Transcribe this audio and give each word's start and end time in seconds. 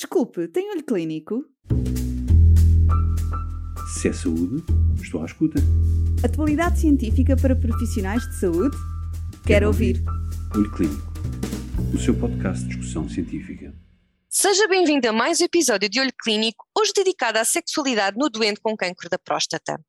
Desculpe, 0.00 0.46
tem 0.46 0.70
olho 0.70 0.84
clínico? 0.84 1.44
Se 3.96 4.06
é 4.06 4.12
saúde, 4.12 4.62
estou 5.02 5.20
à 5.20 5.26
escuta. 5.26 5.58
Atualidade 6.24 6.78
científica 6.78 7.36
para 7.36 7.56
profissionais 7.56 8.22
de 8.22 8.38
saúde? 8.38 8.76
Quero 9.44 9.66
ouvir. 9.66 10.00
Olho 10.54 10.70
Clínico, 10.70 11.02
o 11.92 11.98
seu 11.98 12.14
podcast 12.14 12.62
de 12.62 12.76
discussão 12.76 13.08
científica. 13.08 13.74
Seja 14.28 14.68
bem-vindo 14.68 15.08
a 15.08 15.12
mais 15.12 15.40
um 15.40 15.44
episódio 15.44 15.88
de 15.88 15.98
Olho 15.98 16.12
Clínico, 16.22 16.64
hoje 16.78 16.92
dedicado 16.94 17.38
à 17.40 17.44
sexualidade 17.44 18.16
no 18.16 18.30
doente 18.30 18.60
com 18.60 18.76
cancro 18.76 19.08
da 19.10 19.18
próstata. 19.18 19.80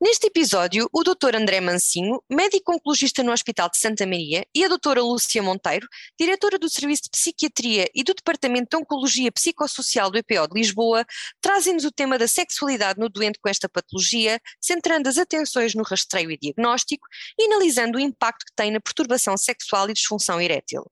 Neste 0.00 0.26
episódio, 0.26 0.88
o 0.92 1.04
Dr. 1.04 1.36
André 1.36 1.60
Mancinho, 1.60 2.20
médico 2.28 2.74
oncologista 2.74 3.22
no 3.22 3.30
Hospital 3.30 3.70
de 3.70 3.78
Santa 3.78 4.04
Maria, 4.04 4.44
e 4.52 4.64
a 4.64 4.68
doutora 4.68 5.00
Lúcia 5.00 5.40
Monteiro, 5.40 5.86
diretora 6.18 6.58
do 6.58 6.68
Serviço 6.68 7.04
de 7.04 7.10
Psiquiatria 7.10 7.88
e 7.94 8.02
do 8.02 8.12
Departamento 8.12 8.70
de 8.70 8.76
Oncologia 8.76 9.30
Psicossocial 9.30 10.10
do 10.10 10.18
EPO 10.18 10.48
de 10.48 10.60
Lisboa, 10.60 11.04
trazem-nos 11.40 11.84
o 11.84 11.92
tema 11.92 12.18
da 12.18 12.26
sexualidade 12.26 12.98
no 12.98 13.08
doente 13.08 13.38
com 13.40 13.48
esta 13.48 13.68
patologia, 13.68 14.40
centrando 14.60 15.08
as 15.08 15.16
atenções 15.16 15.74
no 15.74 15.84
rastreio 15.84 16.30
e 16.32 16.38
diagnóstico 16.38 17.06
e 17.38 17.44
analisando 17.44 17.96
o 17.96 18.00
impacto 18.00 18.46
que 18.46 18.54
tem 18.56 18.72
na 18.72 18.80
perturbação 18.80 19.36
sexual 19.36 19.88
e 19.88 19.92
disfunção 19.92 20.40
erétil. 20.40 20.84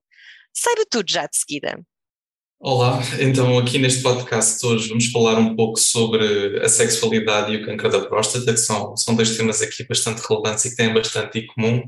Saiba 0.53 0.85
tudo 0.89 1.11
já 1.11 1.27
de 1.27 1.35
seguida. 1.35 1.83
Olá, 2.65 3.01
então 3.19 3.59
aqui 3.59 3.77
neste 3.77 4.01
podcast 4.01 4.65
hoje 4.65 4.87
vamos 4.87 5.07
falar 5.07 5.37
um 5.37 5.53
pouco 5.53 5.77
sobre 5.77 6.63
a 6.63 6.69
sexualidade 6.69 7.51
e 7.51 7.57
o 7.57 7.65
câncer 7.65 7.89
da 7.89 8.05
próstata, 8.05 8.53
que 8.53 8.57
são, 8.57 8.95
são 8.95 9.13
dois 9.17 9.35
temas 9.35 9.61
aqui 9.61 9.85
bastante 9.85 10.21
relevantes 10.25 10.63
e 10.63 10.69
que 10.69 10.77
têm 10.77 10.93
bastante 10.93 11.39
em 11.39 11.47
comum. 11.47 11.83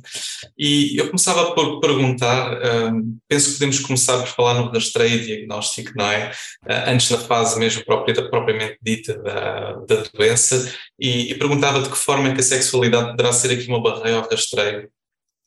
E 0.57 0.99
eu 0.99 1.05
começava 1.05 1.55
por 1.55 1.79
perguntar, 1.79 2.59
um, 2.91 3.17
penso 3.25 3.47
que 3.47 3.53
podemos 3.53 3.79
começar 3.79 4.17
por 4.17 4.27
falar 4.27 4.55
no 4.55 4.69
rastreio 4.69 5.15
e 5.15 5.23
diagnóstico, 5.25 5.93
não 5.95 6.11
é? 6.11 6.31
Uh, 6.65 6.89
antes 6.89 7.09
da 7.09 7.19
fase 7.19 7.57
mesmo 7.57 7.85
própria, 7.85 8.29
propriamente 8.29 8.77
dita 8.81 9.17
da, 9.19 9.75
da 9.75 10.03
doença, 10.13 10.69
e, 10.99 11.31
e 11.31 11.35
perguntava 11.35 11.81
de 11.81 11.89
que 11.89 11.97
forma 11.97 12.27
é 12.27 12.33
que 12.33 12.41
a 12.41 12.43
sexualidade 12.43 13.11
poderá 13.11 13.31
ser 13.31 13.49
aqui 13.53 13.65
uma 13.69 13.81
barreira 13.81 14.17
ao 14.17 14.29
rastreio 14.29 14.89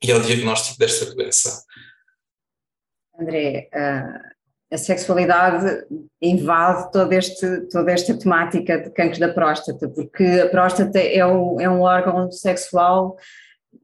e 0.02 0.10
ao 0.10 0.22
diagnóstico 0.22 0.78
desta 0.78 1.14
doença. 1.14 1.64
André, 3.20 3.68
uh 3.74 4.37
a 4.70 4.76
sexualidade 4.76 5.86
invade 6.20 6.92
toda, 6.92 7.14
este, 7.14 7.62
toda 7.70 7.90
esta 7.90 8.14
temática 8.14 8.78
de 8.78 8.90
cancro 8.90 9.18
da 9.18 9.32
próstata, 9.32 9.88
porque 9.88 10.24
a 10.24 10.48
próstata 10.48 10.98
é, 10.98 11.24
o, 11.24 11.58
é 11.58 11.68
um 11.68 11.80
órgão 11.80 12.30
sexual 12.30 13.16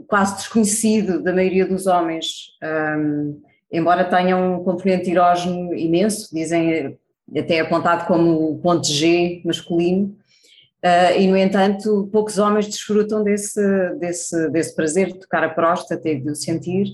quase 0.06 0.36
desconhecido 0.36 1.22
da 1.22 1.32
maioria 1.32 1.66
dos 1.66 1.86
homens, 1.86 2.50
um, 2.98 3.40
embora 3.72 4.04
tenha 4.04 4.36
um 4.36 4.62
componente 4.62 5.10
erógeno 5.10 5.74
imenso, 5.74 6.28
dizem 6.32 6.98
até 7.36 7.60
apontado 7.60 8.06
como 8.06 8.50
o 8.50 8.58
ponto 8.58 8.86
G 8.86 9.40
masculino, 9.44 10.14
uh, 10.84 11.18
e 11.18 11.26
no 11.26 11.36
entanto 11.36 12.08
poucos 12.12 12.38
homens 12.38 12.66
desfrutam 12.66 13.24
desse, 13.24 13.60
desse, 13.98 14.50
desse 14.50 14.76
prazer 14.76 15.12
de 15.12 15.20
tocar 15.20 15.44
a 15.44 15.48
próstata 15.48 16.08
e 16.10 16.20
de 16.20 16.30
o 16.30 16.34
sentir, 16.34 16.88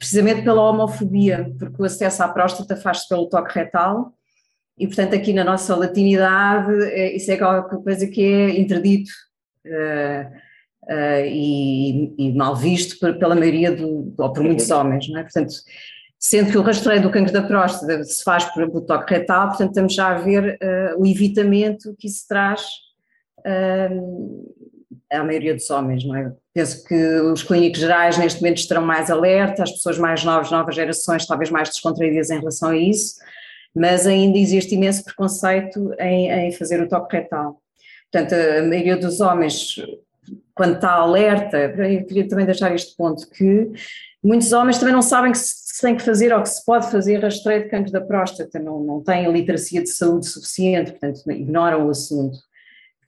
precisamente 0.00 0.42
pela 0.42 0.62
homofobia, 0.62 1.54
porque 1.58 1.82
o 1.82 1.84
acesso 1.84 2.22
à 2.22 2.28
próstata 2.28 2.74
faz-se 2.74 3.06
pelo 3.06 3.28
toque 3.28 3.54
retal 3.54 4.14
e, 4.78 4.86
portanto, 4.86 5.14
aqui 5.14 5.34
na 5.34 5.44
nossa 5.44 5.76
latinidade, 5.76 6.72
é, 6.84 7.14
isso 7.14 7.30
é 7.30 7.36
qualquer 7.36 7.76
coisa 7.82 8.06
que 8.06 8.24
é 8.24 8.58
interdito 8.58 9.10
uh, 9.66 10.26
uh, 10.84 11.26
e, 11.26 12.14
e, 12.16 12.32
mal 12.32 12.56
visto 12.56 12.98
pela 13.18 13.34
maioria, 13.34 13.70
do, 13.70 14.14
ou 14.16 14.32
por 14.32 14.42
muitos 14.42 14.70
homens, 14.70 15.06
não 15.10 15.20
é? 15.20 15.22
Portanto, 15.22 15.52
sendo 16.18 16.50
que 16.50 16.56
o 16.56 16.62
rastreio 16.62 17.02
do 17.02 17.10
cancro 17.10 17.34
da 17.34 17.42
próstata 17.42 18.02
se 18.02 18.24
faz 18.24 18.46
por 18.46 18.62
o 18.62 18.80
toque 18.80 19.12
retal, 19.12 19.48
portanto, 19.48 19.68
estamos 19.68 19.94
já 19.94 20.08
a 20.08 20.18
ver 20.18 20.58
uh, 20.62 20.98
o 20.98 21.06
evitamento 21.06 21.94
que 21.98 22.06
isso 22.06 22.26
traz 22.26 22.64
à 25.10 25.24
maioria 25.24 25.54
dos 25.54 25.68
homens, 25.68 26.04
não 26.04 26.16
é? 26.16 26.32
Penso 26.52 26.84
que 26.84 26.94
os 26.94 27.42
clínicos 27.42 27.80
gerais 27.80 28.18
neste 28.18 28.40
momento 28.40 28.58
estarão 28.58 28.82
mais 28.82 29.08
alerta, 29.10 29.62
as 29.62 29.70
pessoas 29.70 29.98
mais 29.98 30.24
novas, 30.24 30.50
novas 30.50 30.74
gerações, 30.74 31.26
talvez 31.26 31.48
mais 31.50 31.68
descontraídas 31.68 32.30
em 32.30 32.38
relação 32.38 32.70
a 32.70 32.76
isso, 32.76 33.16
mas 33.74 34.06
ainda 34.06 34.36
existe 34.36 34.74
imenso 34.74 35.04
preconceito 35.04 35.94
em, 35.98 36.28
em 36.28 36.52
fazer 36.52 36.82
o 36.82 36.88
toque 36.88 37.16
retal. 37.16 37.60
Portanto, 38.10 38.34
a 38.34 38.62
maioria 38.62 38.96
dos 38.96 39.20
homens, 39.20 39.76
quando 40.52 40.74
está 40.74 40.92
alerta, 40.94 41.56
eu 41.56 42.04
queria 42.04 42.26
também 42.26 42.44
deixar 42.44 42.74
este 42.74 42.96
ponto, 42.96 43.30
que 43.30 43.70
muitos 44.22 44.52
homens 44.52 44.78
também 44.78 44.92
não 44.92 45.02
sabem 45.02 45.30
que 45.30 45.38
se 45.38 45.80
tem 45.80 45.96
que 45.96 46.02
fazer 46.02 46.32
ou 46.32 46.42
que 46.42 46.48
se 46.48 46.64
pode 46.64 46.90
fazer 46.90 47.22
rastreio 47.22 47.62
de 47.62 47.68
cancro 47.70 47.92
da 47.92 48.00
próstata, 48.00 48.58
não, 48.58 48.80
não 48.80 49.00
têm 49.00 49.24
a 49.24 49.30
literacia 49.30 49.82
de 49.82 49.88
saúde 49.88 50.26
suficiente, 50.26 50.90
portanto 50.90 51.30
ignoram 51.30 51.86
o 51.86 51.90
assunto. 51.90 52.36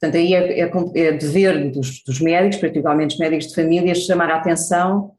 Portanto, 0.03 0.17
aí 0.17 0.33
é, 0.33 0.59
é, 0.59 0.71
é 0.95 1.11
dever 1.13 1.71
dos, 1.71 2.03
dos, 2.03 2.19
médicos, 2.19 2.57
particularmente 2.57 3.13
os 3.13 3.19
médicos 3.19 3.47
de 3.47 3.55
família, 3.55 3.95
chamar 3.95 4.29
a 4.31 4.35
atenção 4.35 5.11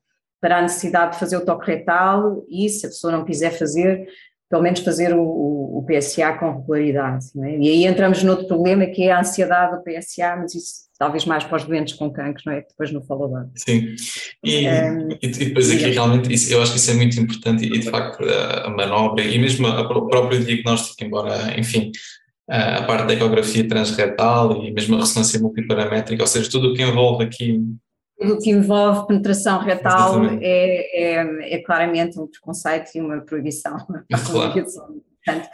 para 0.43 0.59
a 0.59 0.63
necessidade 0.63 1.13
de 1.13 1.19
fazer 1.19 1.39
o 1.39 1.41
toque 1.41 1.71
retal 1.71 2.45
e, 2.51 2.69
se 2.69 2.85
a 2.85 2.91
pessoa 2.91 3.11
não 3.11 3.25
quiser 3.25 3.59
fazer, 3.59 4.07
pelo 4.51 4.63
menos 4.63 4.81
fazer 4.81 5.15
o, 5.15 5.23
o, 5.23 5.87
PSA 5.89 6.35
com 6.35 6.53
regularidade. 6.53 7.25
É? 7.43 7.59
E 7.61 7.69
aí 7.71 7.87
entramos 7.87 8.23
noutro 8.23 8.47
problema 8.47 8.85
que 8.85 9.05
é 9.05 9.13
a 9.13 9.21
ansiedade 9.21 9.75
do 9.75 9.83
PSA, 9.83 10.37
mas 10.37 10.55
isso 10.55 10.85
talvez 10.99 11.25
mais 11.25 11.45
para 11.45 11.57
os 11.57 11.65
doentes 11.65 11.95
com 11.95 12.13
cancro, 12.13 12.43
não 12.45 12.53
é? 12.53 12.61
Que 12.61 12.69
depois 12.69 12.93
no 12.93 13.03
follow-up. 13.03 13.49
Sim, 13.57 13.97
e, 14.45 14.69
um, 14.69 15.09
e, 15.23 15.29
depois 15.29 15.71
aqui 15.71 15.87
realmente, 15.87 16.31
isso, 16.31 16.53
eu 16.53 16.61
acho 16.61 16.73
que 16.73 16.79
isso 16.79 16.91
é 16.91 16.95
muito 16.95 17.19
importante 17.19 17.65
e 17.65 17.79
de 17.79 17.91
facto 17.91 18.23
a, 18.23 18.67
a 18.67 18.71
manobra 18.71 19.25
e 19.25 19.39
mesmo 19.39 19.67
a, 19.67 19.81
o 19.81 20.09
próprio 20.09 20.45
diagnóstico, 20.45 21.03
embora, 21.03 21.59
enfim, 21.59 21.91
a 22.49 22.83
parte 22.83 23.07
da 23.07 23.15
ecografia 23.15 23.67
transretal 23.67 24.63
e 24.63 24.71
mesmo 24.71 24.97
a 24.97 25.01
ressonância 25.01 25.41
multiparamétrica, 25.41 26.23
ou 26.23 26.27
seja, 26.27 26.51
tudo 26.51 26.73
o 26.73 26.75
que 26.75 26.83
envolve 26.83 27.25
aqui. 27.25 27.61
Tudo 28.19 28.35
o 28.35 28.39
que 28.39 28.51
envolve 28.51 29.07
penetração 29.07 29.59
retal 29.59 30.25
é, 30.41 30.43
é, 30.43 31.55
é, 31.55 31.63
claramente 31.63 32.19
um 32.21 32.27
preconceito 32.27 32.91
e 32.95 33.01
uma 33.01 33.21
proibição. 33.21 33.77
Claro. 34.27 34.65
Portanto, 35.25 35.49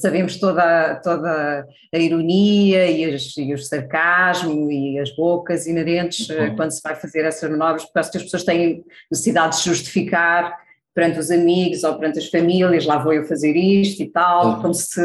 sabemos 0.00 0.36
toda, 0.36 0.94
toda 1.02 1.66
a 1.92 1.98
ironia 1.98 2.88
e, 2.88 3.04
as, 3.04 3.36
e 3.36 3.52
o 3.52 3.58
sarcasmo 3.58 4.70
e 4.70 4.96
as 4.98 5.14
bocas 5.16 5.66
inerentes 5.66 6.28
uhum. 6.28 6.54
quando 6.54 6.70
se 6.70 6.80
vai 6.82 6.94
fazer 6.94 7.24
essas 7.24 7.50
manobras, 7.50 7.84
porque 7.84 7.98
as 7.98 8.22
pessoas 8.22 8.44
têm 8.44 8.84
necessidade 9.10 9.58
de 9.58 9.64
justificar 9.64 10.56
perante 10.98 11.20
os 11.20 11.30
amigos 11.30 11.84
ou 11.84 11.94
perante 11.94 12.18
as 12.18 12.26
famílias, 12.26 12.84
lá 12.84 12.98
vou 12.98 13.12
eu 13.12 13.24
fazer 13.24 13.54
isto 13.54 14.02
e 14.02 14.10
tal, 14.10 14.48
uhum. 14.48 14.62
como 14.62 14.74
se 14.74 15.00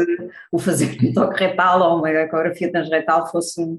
o 0.50 0.58
fazer 0.58 0.96
um 1.00 1.12
toque 1.12 1.38
retal 1.46 1.80
ou 1.88 1.98
uma 2.00 2.10
ecografia 2.10 2.68
transretal 2.68 3.30
fosse 3.30 3.60
um, 3.60 3.78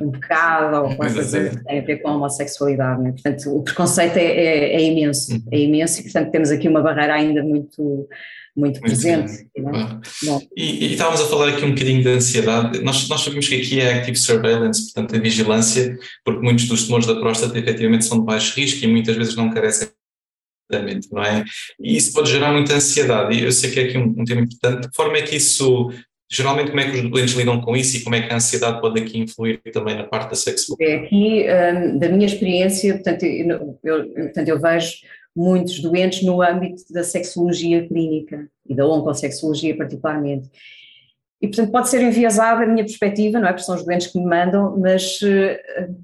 um 0.00 0.10
pecado 0.10 0.82
ou 0.82 0.96
coisa 0.96 1.22
que 1.22 1.64
tem 1.64 1.78
a 1.78 1.82
ver 1.82 1.98
com 1.98 2.08
a 2.08 2.16
homossexualidade. 2.16 3.00
Né? 3.00 3.12
Portanto, 3.12 3.56
o 3.56 3.62
preconceito 3.62 4.16
é, 4.16 4.24
é, 4.24 4.74
é 4.74 4.82
imenso, 4.82 5.32
uhum. 5.32 5.42
é 5.52 5.58
imenso 5.60 6.00
e, 6.00 6.02
portanto, 6.02 6.32
temos 6.32 6.50
aqui 6.50 6.66
uma 6.66 6.82
barreira 6.82 7.14
ainda 7.14 7.44
muito 7.44 8.08
muito, 8.54 8.80
presente. 8.80 9.48
Muito 9.56 10.50
e, 10.54 10.84
e, 10.84 10.92
estávamos 10.92 11.22
a 11.22 11.26
falar 11.26 11.48
aqui 11.48 11.64
um 11.64 11.70
bocadinho 11.70 12.02
de 12.02 12.08
ansiedade. 12.08 12.82
Nós, 12.82 13.08
nós 13.08 13.22
sabemos 13.22 13.48
que 13.48 13.54
aqui 13.54 13.80
é 13.80 13.94
active 13.94 14.18
surveillance, 14.18 14.92
portanto, 14.92 15.16
a 15.16 15.18
vigilância, 15.18 15.96
porque 16.22 16.42
muitos 16.42 16.66
dos 16.66 16.84
tumores 16.84 17.06
da 17.06 17.14
próstata 17.14 17.56
efetivamente 17.56 18.04
são 18.04 18.18
de 18.18 18.26
baixo 18.26 18.54
risco 18.60 18.84
e 18.84 18.88
muitas 18.88 19.16
vezes 19.16 19.36
não 19.36 19.48
carecem 19.48 19.88
não 21.10 21.22
é? 21.22 21.44
E 21.80 21.96
isso 21.96 22.12
pode 22.12 22.30
gerar 22.30 22.52
muita 22.52 22.74
ansiedade, 22.74 23.36
e 23.36 23.44
eu 23.44 23.52
sei 23.52 23.70
que 23.70 23.80
é 23.80 23.84
aqui 23.84 23.98
um, 23.98 24.14
um 24.16 24.24
tema 24.24 24.40
importante, 24.40 24.88
de 24.88 24.96
forma 24.96 25.18
é 25.18 25.22
que 25.22 25.36
isso, 25.36 25.90
geralmente 26.30 26.70
como 26.70 26.80
é 26.80 26.90
que 26.90 26.96
os 26.96 27.10
doentes 27.10 27.34
lidam 27.34 27.60
com 27.60 27.76
isso 27.76 27.96
e 27.96 28.00
como 28.00 28.16
é 28.16 28.22
que 28.22 28.32
a 28.32 28.36
ansiedade 28.36 28.80
pode 28.80 29.00
aqui 29.00 29.18
influir 29.18 29.60
também 29.72 29.96
na 29.96 30.04
parte 30.04 30.30
da 30.30 30.36
sexualidade? 30.36 30.92
É, 30.92 31.06
aqui, 31.06 31.44
um, 31.48 31.98
da 31.98 32.08
minha 32.08 32.26
experiência, 32.26 32.94
portanto 32.94 33.24
eu, 33.24 33.78
eu, 33.82 34.08
portanto, 34.10 34.48
eu 34.48 34.60
vejo 34.60 34.92
muitos 35.34 35.80
doentes 35.80 36.22
no 36.22 36.42
âmbito 36.42 36.82
da 36.90 37.02
sexologia 37.02 37.86
clínica 37.86 38.48
e 38.68 38.74
da 38.74 38.86
oncossexologia 38.86 39.76
particularmente. 39.76 40.50
E, 41.40 41.48
portanto, 41.48 41.72
pode 41.72 41.88
ser 41.88 42.00
enviesada 42.02 42.62
a 42.62 42.66
minha 42.66 42.84
perspectiva, 42.84 43.40
não 43.40 43.48
é? 43.48 43.52
Porque 43.52 43.64
são 43.64 43.74
os 43.74 43.84
doentes 43.84 44.06
que 44.06 44.18
me 44.18 44.26
mandam, 44.26 44.78
mas 44.78 45.20
uh, 45.22 45.96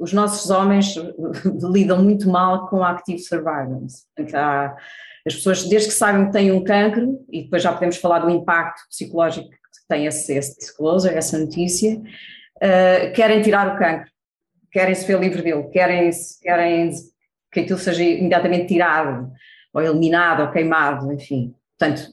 os 0.00 0.14
nossos 0.14 0.50
homens 0.50 0.94
lidam 1.70 2.02
muito 2.02 2.28
mal 2.28 2.68
com 2.68 2.82
a 2.82 2.90
active 2.90 3.18
surveillance. 3.18 4.06
As 5.26 5.34
pessoas, 5.34 5.68
desde 5.68 5.88
que 5.88 5.94
sabem 5.94 6.26
que 6.26 6.32
têm 6.32 6.50
um 6.50 6.64
cancro, 6.64 7.22
e 7.30 7.42
depois 7.42 7.62
já 7.62 7.70
podemos 7.70 7.98
falar 7.98 8.20
do 8.20 8.30
impacto 8.30 8.80
psicológico 8.88 9.50
que 9.50 9.58
tem 9.86 10.06
esse, 10.06 10.32
esse 10.32 10.58
disclosure, 10.58 11.14
essa 11.14 11.38
notícia, 11.38 11.96
uh, 11.98 13.12
querem 13.14 13.42
tirar 13.42 13.74
o 13.74 13.78
cancro, 13.78 14.10
querem 14.72 14.94
se 14.94 15.06
ver 15.06 15.20
livre 15.20 15.42
dele, 15.42 15.64
querem, 15.64 16.10
querem 16.40 16.90
que 17.52 17.60
aquilo 17.60 17.78
seja 17.78 18.02
imediatamente 18.02 18.68
tirado, 18.68 19.30
ou 19.74 19.82
eliminado, 19.82 20.40
ou 20.40 20.50
queimado, 20.50 21.12
enfim. 21.12 21.54
Portanto, 21.78 22.08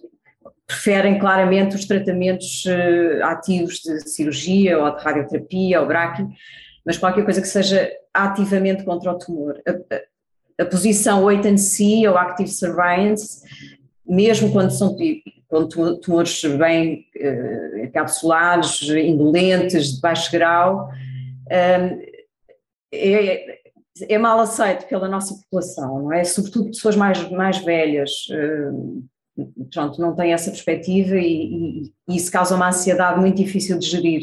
preferem 0.65 1.17
claramente 1.17 1.77
os 1.77 1.85
tratamentos 1.85 2.65
uh, 2.65 3.23
ativos 3.23 3.75
de 3.75 4.09
cirurgia, 4.09 4.77
ou 4.77 4.93
de 4.93 5.01
radioterapia, 5.01 5.79
ou 5.79 5.87
braque, 5.87 6.27
mas 6.87 6.97
qualquer 6.97 7.25
coisa 7.25 7.41
que 7.41 7.47
seja 7.49 7.91
ativamente 8.13 8.85
contra 8.85 9.11
o 9.11 9.19
tumor. 9.19 9.61
A, 9.67 9.71
a, 9.93 10.63
a 10.63 10.65
posição 10.65 11.25
wait 11.25 11.45
and 11.45 11.57
see 11.57 12.07
ou 12.07 12.17
active 12.17 12.49
surveillance, 12.49 13.41
mesmo 14.07 14.53
quando 14.53 14.71
são 14.71 14.95
com 15.49 15.67
tumores 15.67 16.41
bem 16.57 17.05
uh, 17.17 17.77
encapsulados, 17.79 18.89
indolentes, 18.89 19.95
de 19.95 20.01
baixo 20.01 20.31
grau, 20.31 20.89
um, 21.51 22.01
é, 22.93 23.59
é, 24.07 24.17
mal 24.17 24.39
aceito 24.39 24.87
pela 24.87 25.09
nossa 25.09 25.35
população, 25.35 26.03
não 26.03 26.13
é? 26.13 26.23
Sobretudo 26.23 26.67
pessoas 26.67 26.95
mais, 26.95 27.29
mais 27.29 27.57
velhas, 27.57 28.11
uh, 28.31 29.03
pronto, 29.73 29.99
não 29.99 30.15
têm 30.15 30.31
essa 30.31 30.51
perspectiva 30.51 31.17
e, 31.17 31.25
e, 31.25 31.93
e, 32.09 32.15
isso 32.15 32.31
causa 32.31 32.55
uma 32.55 32.69
ansiedade 32.69 33.19
muito 33.19 33.35
difícil 33.35 33.77
de 33.77 33.87
gerir. 33.87 34.21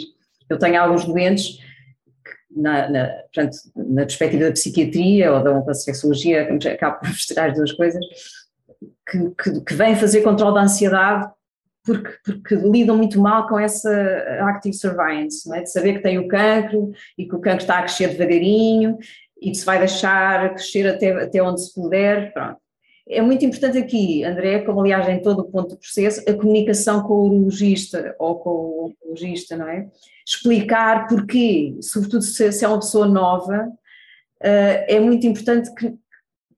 Eu 0.48 0.58
tenho 0.58 0.80
alguns 0.80 1.04
doentes 1.04 1.58
na, 2.54 2.88
na, 2.88 3.06
portanto, 3.06 3.56
na 3.76 4.02
perspectiva 4.02 4.44
da 4.44 4.52
psiquiatria 4.52 5.32
ou 5.32 5.42
da, 5.42 5.60
da 5.60 5.74
sexologia, 5.74 6.48
acabo 6.72 7.00
por 7.00 7.08
misturar 7.08 7.50
as 7.50 7.56
duas 7.56 7.72
coisas, 7.72 8.04
que, 9.08 9.30
que, 9.30 9.60
que 9.60 9.74
vêm 9.74 9.96
fazer 9.96 10.22
controle 10.22 10.54
da 10.54 10.62
ansiedade 10.62 11.30
porque, 11.84 12.10
porque, 12.24 12.54
lidam 12.54 12.96
muito 12.96 13.20
mal 13.20 13.46
com 13.46 13.58
essa 13.58 13.90
active 14.40 14.74
surveillance, 14.74 15.52
é? 15.54 15.62
de 15.62 15.70
saber 15.70 15.94
que 15.94 16.02
tem 16.02 16.18
o 16.18 16.26
cancro 16.26 16.92
e 17.16 17.26
que 17.26 17.34
o 17.34 17.40
cancro 17.40 17.60
está 17.60 17.78
a 17.78 17.82
crescer 17.82 18.08
devagarinho 18.08 18.96
e 19.40 19.50
que 19.50 19.56
se 19.56 19.66
vai 19.66 19.78
deixar 19.78 20.54
crescer 20.54 20.88
até, 20.88 21.10
até 21.10 21.42
onde 21.42 21.62
se 21.62 21.74
puder, 21.74 22.32
pronto. 22.32 22.63
É 23.08 23.20
muito 23.20 23.44
importante 23.44 23.76
aqui, 23.76 24.24
André, 24.24 24.60
como 24.60 24.80
aliás 24.80 25.06
em 25.08 25.20
todo 25.20 25.40
o 25.40 25.50
ponto 25.50 25.70
do 25.70 25.76
processo, 25.76 26.22
a 26.28 26.32
comunicação 26.32 27.02
com 27.02 27.14
o 27.14 27.26
urologista 27.26 28.16
ou 28.18 28.38
com 28.38 28.50
o 28.50 28.86
oncologista, 28.86 29.56
não 29.56 29.68
é? 29.68 29.86
Explicar 30.26 31.06
porquê, 31.06 31.76
sobretudo 31.82 32.22
se, 32.22 32.50
se 32.50 32.64
é 32.64 32.68
uma 32.68 32.80
pessoa 32.80 33.06
nova, 33.06 33.68
uh, 33.68 34.84
é 34.88 34.98
muito 34.98 35.26
importante 35.26 35.74
que 35.74 35.94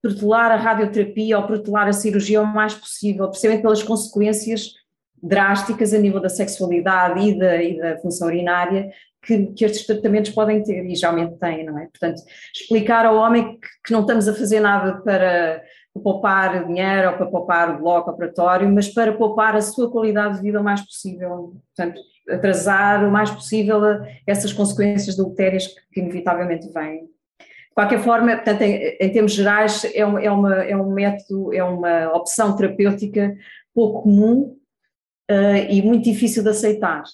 protelar 0.01 0.53
a 0.53 0.57
radioterapia 0.57 1.37
ou 1.37 1.47
protelar 1.47 1.89
a 1.89 1.93
cirurgia 1.93 2.41
o 2.41 2.47
mais 2.47 2.75
possível, 2.75 3.29
precisamente 3.29 3.63
pelas 3.63 3.83
consequências 3.83 4.73
drásticas 5.21 5.93
a 5.93 5.99
nível 5.99 6.21
da 6.21 6.29
sexualidade 6.29 7.29
e 7.29 7.37
da, 7.37 7.63
e 7.63 7.77
da 7.77 7.99
função 7.99 8.29
urinária 8.29 8.89
que, 9.21 9.47
que, 9.47 9.65
estes 9.65 9.85
tratamentos 9.85 10.31
podem 10.31 10.63
ter 10.63 10.85
e 10.85 10.95
geralmente 10.95 11.37
têm, 11.39 11.65
não 11.65 11.77
é? 11.79 11.87
Portanto, 11.87 12.23
explicar 12.55 13.05
ao 13.05 13.17
homem 13.17 13.59
que, 13.59 13.69
que 13.87 13.93
não 13.93 14.03
estamos 14.03 14.29
a 14.29 14.35
fazer 14.35 14.61
nada 14.61 15.01
para 15.03 15.61
poupar 16.01 16.67
dinheiro 16.67 17.11
ou 17.11 17.17
para 17.17 17.27
poupar 17.27 17.75
o 17.75 17.79
bloco 17.79 18.11
operatório, 18.11 18.69
mas 18.73 18.89
para 18.89 19.13
poupar 19.13 19.57
a 19.57 19.63
sua 19.63 19.91
qualidade 19.91 20.37
de 20.37 20.43
vida 20.43 20.61
o 20.61 20.65
mais 20.65 20.81
possível. 20.81 21.57
Portanto, 21.75 22.01
atrasar 22.29 23.07
o 23.07 23.11
mais 23.11 23.31
possível 23.31 23.81
essas 24.27 24.53
consequências 24.53 25.17
deleterias 25.17 25.67
que, 25.67 25.81
que 25.93 26.01
inevitavelmente 26.01 26.69
vêm. 26.73 27.05
De 27.05 27.75
qualquer 27.75 28.01
forma, 28.01 28.35
portanto, 28.35 28.63
em, 28.63 28.97
em 29.01 29.13
termos 29.13 29.33
gerais, 29.33 29.85
é, 29.95 30.07
um, 30.07 30.19
é, 30.19 30.31
uma, 30.31 30.55
é 30.65 30.77
um 30.77 30.93
método, 30.93 31.53
é 31.55 31.63
uma 31.63 32.13
opção 32.15 32.57
terapêutica 32.57 33.37
pouco 33.75 34.03
comum 34.05 34.57
uh, 35.31 35.71
e 35.71 35.83
muito 35.83 36.05
difícil 36.05 36.43
de 36.43 36.49
aceitar 36.49 37.05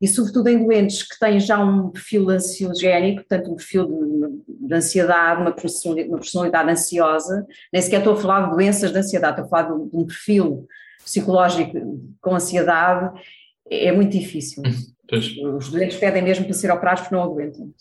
e 0.00 0.08
sobretudo 0.08 0.48
em 0.48 0.64
doentes 0.64 1.02
que 1.02 1.18
têm 1.18 1.38
já 1.38 1.62
um 1.62 1.90
perfil 1.90 2.30
ansiogénico, 2.30 3.22
portanto 3.22 3.52
um 3.52 3.56
perfil 3.56 3.86
de, 3.86 4.66
de 4.66 4.74
ansiedade, 4.74 5.42
uma 5.42 5.52
personalidade, 5.52 6.08
uma 6.08 6.18
personalidade, 6.18 6.70
ansiosa, 6.70 7.46
nem 7.72 7.82
sequer 7.82 7.98
estou 7.98 8.14
a 8.14 8.16
falar 8.16 8.46
de 8.46 8.56
doenças 8.56 8.92
de 8.92 8.98
ansiedade, 8.98 9.40
estou 9.40 9.46
a 9.46 9.48
falar 9.48 9.74
de, 9.74 9.90
de 9.90 9.96
um 9.96 10.06
perfil 10.06 10.66
psicológico 11.04 11.72
com 12.20 12.34
ansiedade, 12.34 13.20
é 13.68 13.92
muito 13.92 14.12
difícil. 14.18 14.62
Uhum. 14.64 15.56
Os 15.56 15.70
doentes 15.70 15.98
pedem 15.98 16.22
mesmo 16.22 16.44
para 16.44 16.54
ser 16.54 16.70
operados 16.70 17.02
porque 17.02 17.14
não 17.14 17.22
aguentam. 17.22 17.72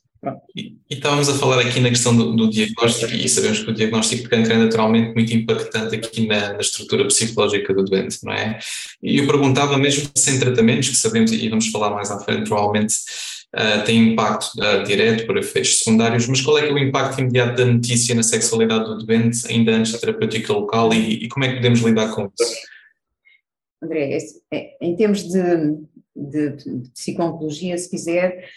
E, 0.56 0.76
estávamos 0.90 1.30
a 1.30 1.34
falar 1.36 1.60
aqui 1.62 1.80
na 1.80 1.90
questão 1.90 2.16
do, 2.16 2.36
do, 2.36 2.50
diagnóstico, 2.50 3.14
e 3.14 3.30
sabemos 3.30 3.64
que 3.64 3.72
o 3.72 3.74
diagnóstico 3.74 4.24
de 4.24 4.30
câncer 4.30 4.54
é 4.54 4.58
naturalmente 4.58 5.14
muito 5.14 5.34
impactante 5.34 5.96
aqui 5.96 6.28
na, 6.28 6.54
na, 6.54 6.60
estrutura 6.60 7.06
psicológica 7.06 7.74
do 7.74 7.86
doente, 7.86 8.18
não 8.24 8.34
é? 8.34 8.60
E 9.02 9.18
eu 9.20 9.26
perguntava, 9.26 9.78
mesmo 9.78 10.10
sem 10.16 10.38
tratamentos, 10.40 10.90
que 10.90 10.96
sabemos, 10.96 11.32
e 11.32 11.48
vamos 11.48 11.68
falar 11.70 11.92
mais 11.92 12.12
à 12.12 12.20
frente, 12.20 12.50
provavelmente 12.50 12.96
uh, 13.56 13.84
tem 13.86 14.12
impacto 14.12 14.50
uh, 14.60 14.84
direto 14.84 15.26
por 15.26 15.38
efeitos 15.38 15.80
secundários, 15.80 16.28
mas 16.28 16.42
qual 16.42 16.58
é 16.58 16.64
que 16.64 16.70
é 16.70 16.74
o 16.74 16.80
impacto 16.80 17.22
imediato 17.22 17.56
da 17.56 17.66
notícia 17.66 18.14
na 18.14 18.24
sexualidade 18.24 18.86
do 18.86 18.98
doente, 18.98 19.48
ainda 19.50 19.72
antes 19.72 19.94
da 19.94 20.00
terapêutica 20.00 20.52
local, 20.52 20.94
e, 20.94 21.24
e 21.24 21.30
como 21.30 21.46
é 21.46 21.50
que 21.50 21.56
podemos 21.56 21.80
lidar 21.80 22.14
com 22.14 22.30
isso? 22.40 22.70
André, 23.82 24.18
é, 24.52 24.76
em 24.82 24.98
termos 24.98 25.24
de, 25.24 25.78
de, 26.14 26.50
de 26.58 26.90
se 26.94 27.90
quiser, 27.90 28.50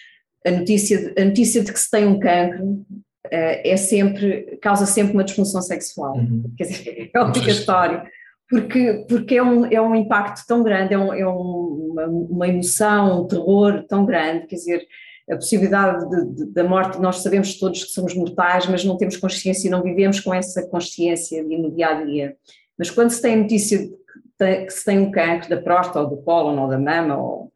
a 0.46 0.50
notícia, 0.50 1.12
a 1.16 1.24
notícia 1.24 1.62
de 1.62 1.72
que 1.72 1.78
se 1.78 1.90
tem 1.90 2.06
um 2.06 2.18
cancro 2.18 2.64
uh, 2.64 2.86
é 3.30 3.76
sempre, 3.76 4.58
causa 4.60 4.86
sempre 4.86 5.14
uma 5.14 5.24
disfunção 5.24 5.62
sexual, 5.62 6.16
uhum. 6.16 6.52
quer 6.56 6.64
dizer, 6.64 7.10
é 7.14 7.20
obrigatório, 7.20 8.02
porque, 8.48 9.04
porque 9.08 9.36
é, 9.36 9.42
um, 9.42 9.66
é 9.66 9.80
um 9.80 9.94
impacto 9.94 10.44
tão 10.46 10.62
grande, 10.62 10.94
é, 10.94 10.98
um, 10.98 11.14
é 11.14 11.26
uma, 11.26 12.06
uma 12.06 12.48
emoção, 12.48 13.22
um 13.22 13.26
terror 13.26 13.84
tão 13.88 14.04
grande, 14.04 14.46
quer 14.46 14.56
dizer, 14.56 14.86
a 15.30 15.36
possibilidade 15.36 16.08
de, 16.10 16.34
de, 16.34 16.52
da 16.52 16.64
morte, 16.64 17.00
nós 17.00 17.18
sabemos 17.22 17.58
todos 17.58 17.84
que 17.84 17.90
somos 17.90 18.14
mortais, 18.14 18.66
mas 18.66 18.84
não 18.84 18.96
temos 18.96 19.16
consciência 19.16 19.68
e 19.68 19.70
não 19.70 19.82
vivemos 19.82 20.20
com 20.20 20.34
essa 20.34 20.66
consciência 20.66 21.42
no 21.42 21.70
dia 21.70 21.88
a 21.88 22.04
dia. 22.04 22.36
Mas 22.76 22.90
quando 22.90 23.10
se 23.10 23.22
tem 23.22 23.36
notícia 23.36 23.78
de 23.78 24.66
que 24.66 24.70
se 24.70 24.84
tem 24.84 24.98
um 24.98 25.10
cancro 25.10 25.48
da 25.48 25.60
próstata 25.60 26.00
ou 26.00 26.08
do 26.08 26.16
cólon 26.18 26.60
ou 26.60 26.68
da 26.68 26.78
mama 26.78 27.16
ou 27.16 27.51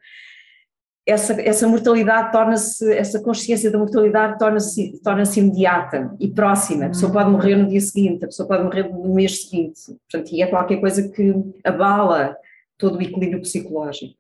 essa, 1.07 1.41
essa 1.41 1.69
mortalidade 1.69 2.33
torna-se, 2.33 2.93
essa 2.93 3.21
consciência 3.21 3.71
da 3.71 3.79
mortalidade 3.79 4.39
torna-se 4.39 5.01
torna 5.05 5.23
imediata 5.37 6.13
e 6.19 6.27
próxima. 6.27 6.87
A 6.87 6.89
pessoa 6.89 7.13
pode 7.13 7.31
morrer 7.31 7.55
no 7.55 7.69
dia 7.69 7.81
seguinte, 7.81 8.25
a 8.25 8.29
pessoa 8.29 8.49
pode 8.49 8.65
morrer 8.65 8.89
no 8.89 9.15
mês 9.15 9.43
seguinte. 9.43 9.97
Portanto, 10.11 10.35
e 10.35 10.43
é 10.43 10.49
qualquer 10.49 10.81
coisa 10.81 11.09
que 11.09 11.33
abala 11.63 12.37
todo 12.77 12.99
o 12.99 13.03
equilíbrio 13.03 13.41
psicológico. 13.41 14.15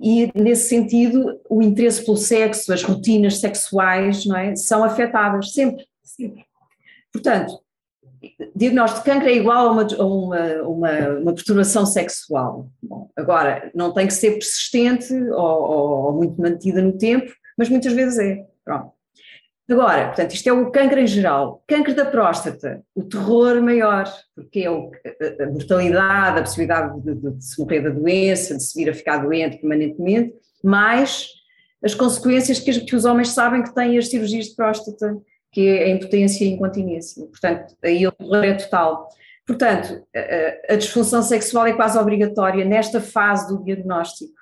E, 0.00 0.30
nesse 0.34 0.68
sentido, 0.68 1.40
o 1.48 1.62
interesse 1.62 2.04
pelo 2.04 2.16
sexo, 2.16 2.72
as 2.72 2.82
rotinas 2.82 3.38
sexuais, 3.38 4.26
não 4.26 4.36
é, 4.36 4.56
são 4.56 4.82
afetadas 4.82 5.52
sempre, 5.52 5.86
sempre. 6.02 6.44
Portanto, 7.12 7.60
diagnóstico 8.54 9.04
de 9.04 9.10
cancro 9.12 9.28
é 9.28 9.34
igual 9.34 9.68
a 9.68 9.72
uma, 9.72 9.82
a 9.82 10.06
uma, 10.06 10.52
uma, 10.62 11.08
uma 11.20 11.34
perturbação 11.34 11.86
sexual. 11.86 12.68
Bom, 12.82 13.10
agora, 13.16 13.70
não 13.74 13.92
tem 13.92 14.06
que 14.06 14.14
ser 14.14 14.32
persistente 14.32 15.12
ou, 15.30 16.06
ou, 16.06 16.12
muito 16.12 16.40
mantida 16.40 16.82
no 16.82 16.96
tempo, 16.96 17.32
mas 17.56 17.68
muitas 17.68 17.92
vezes 17.92 18.18
é. 18.18 18.44
Pronto. 18.64 18.92
Agora, 19.70 20.06
portanto, 20.06 20.32
isto 20.32 20.48
é 20.48 20.52
o 20.52 20.70
cancro 20.70 20.98
em 20.98 21.06
geral. 21.06 21.62
Cancro 21.68 21.94
da 21.94 22.06
próstata, 22.06 22.82
o 22.94 23.02
terror 23.02 23.60
maior, 23.60 24.10
porque 24.34 24.60
é 24.60 24.70
o, 24.70 24.90
a, 25.40 25.46
mortalidade, 25.46 26.38
a 26.38 26.42
possibilidade 26.42 27.00
de, 27.02 27.14
de, 27.14 27.30
de, 27.32 27.44
se 27.44 27.60
morrer 27.60 27.80
da 27.80 27.90
doença, 27.90 28.56
de 28.56 28.62
se 28.62 28.78
vir 28.78 28.90
a 28.90 28.94
ficar 28.94 29.18
doente 29.18 29.58
permanentemente, 29.58 30.32
mais 30.64 31.28
as 31.84 31.94
consequências 31.94 32.58
que 32.58 32.96
os 32.96 33.04
homens 33.04 33.28
sabem 33.28 33.62
que 33.62 33.74
têm 33.74 33.98
as 33.98 34.08
cirurgias 34.08 34.46
de 34.46 34.56
próstata 34.56 35.16
que 35.50 35.66
é 35.66 35.84
a 35.84 35.88
impotência 35.90 36.44
incontinência. 36.44 37.24
Portanto, 37.26 37.74
aí 37.82 38.06
o 38.06 38.12
terror 38.12 38.44
é 38.44 38.54
total. 38.54 39.08
Portanto, 39.46 40.06
a, 40.14 40.74
a 40.74 40.76
disfunção 40.76 41.22
sexual 41.22 41.66
é 41.66 41.72
quase 41.72 41.98
obrigatória 41.98 42.64
nesta 42.64 43.00
fase 43.00 43.48
do 43.48 43.64
diagnóstico. 43.64 44.38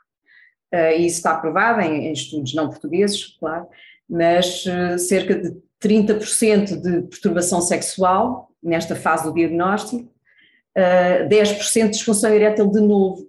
Uh, 0.75 0.99
e 0.99 1.07
isso 1.07 1.19
está 1.19 1.39
provado 1.39 1.81
em, 1.81 2.09
em, 2.09 2.13
estudos 2.13 2.53
não 2.55 2.69
portugueses, 2.69 3.37
claro, 3.39 3.69
mas 4.09 4.67
uh, 4.67 4.99
cerca 4.99 5.37
de 5.37 5.57
30% 5.81 6.81
de 6.81 7.03
perturbação 7.03 7.61
sexual 7.61 8.51
nesta 8.61 8.97
fase 8.97 9.25
do 9.25 9.35
diagnóstico, 9.35 10.03
uh, 10.03 10.11
eh, 10.75 11.29
10% 11.29 11.85
de 11.85 11.91
disfunção 11.91 12.35
erétil 12.35 12.69
de 12.69 12.81
novo. 12.81 13.25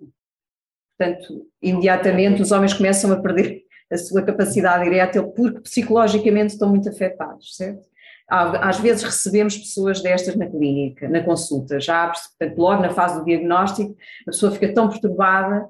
Portanto, 0.97 1.45
imediatamente 1.61 2.41
os 2.41 2.51
homens 2.51 2.73
começam 2.73 3.11
a 3.11 3.21
perder 3.21 3.66
a 3.91 3.97
sua 3.97 4.21
capacidade 4.21 4.85
erétil 4.85 5.27
porque 5.31 5.61
psicologicamente 5.61 6.53
estão 6.53 6.69
muito 6.69 6.89
afetados, 6.89 7.55
certo? 7.55 7.87
Às 8.29 8.77
vezes 8.79 9.03
recebemos 9.03 9.57
pessoas 9.57 10.01
destas 10.01 10.35
na 10.35 10.47
clínica, 10.47 11.07
na 11.07 11.23
consulta, 11.23 11.79
já 11.79 12.07
portanto, 12.09 12.57
logo 12.57 12.81
na 12.81 12.89
fase 12.89 13.19
do 13.19 13.25
diagnóstico, 13.25 13.95
a 14.23 14.31
pessoa 14.31 14.51
fica 14.51 14.73
tão 14.73 14.89
perturbada 14.89 15.69